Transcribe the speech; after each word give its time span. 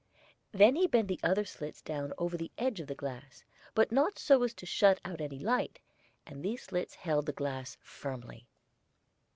Then 0.51 0.75
he 0.77 0.87
bent 0.87 1.07
the 1.09 1.19
other 1.21 1.45
slits 1.45 1.79
down 1.79 2.11
over 2.17 2.35
the 2.35 2.49
edge 2.57 2.79
of 2.79 2.87
the 2.87 2.95
glass, 2.95 3.43
but 3.75 3.91
not 3.91 4.17
so 4.17 4.41
as 4.41 4.51
to 4.55 4.65
shut 4.65 4.99
out 5.05 5.21
any 5.21 5.37
light, 5.37 5.79
and 6.25 6.41
these 6.41 6.63
slits 6.63 6.95
held 6.95 7.27
the 7.27 7.31
glass 7.33 7.77
firmly. 7.83 8.47